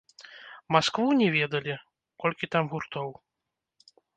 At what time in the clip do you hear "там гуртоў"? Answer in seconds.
2.57-3.09